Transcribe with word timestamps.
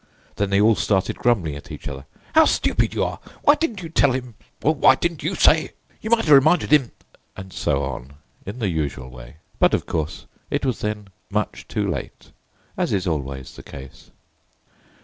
Then 0.37 0.49
they 0.49 0.59
all 0.59 0.73
started 0.73 1.15
grumbling 1.19 1.55
at 1.55 1.69
each 1.71 1.87
other. 1.87 2.07
"How 2.33 2.45
stupid 2.45 2.95
you 2.95 3.03
are! 3.03 3.19
Why 3.43 3.53
didn't 3.53 3.83
you 3.83 3.89
tell 3.89 4.13
him——" 4.13 4.33
"Well, 4.63 4.73
why 4.73 4.95
didn't 4.95 5.21
you 5.21 5.35
say——" 5.35 5.73
"You 6.01 6.09
might 6.09 6.25
have 6.25 6.33
reminded 6.33 6.71
him——" 6.73 6.89
and 7.37 7.53
so 7.53 7.83
on, 7.83 8.13
in 8.43 8.57
the 8.57 8.69
usual 8.69 9.09
way; 9.11 9.35
but, 9.59 9.75
of 9.75 9.85
course, 9.85 10.25
it 10.49 10.65
was 10.65 10.79
then 10.79 11.09
much 11.29 11.67
too 11.67 11.87
late, 11.87 12.31
as 12.75 12.91
is 12.91 13.05
always 13.05 13.55
the 13.55 13.61
case. 13.61 14.09